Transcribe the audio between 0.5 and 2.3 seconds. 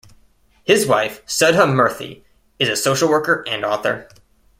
His wife, Sudha Murthy,